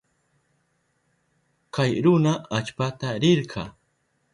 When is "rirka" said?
3.21-3.63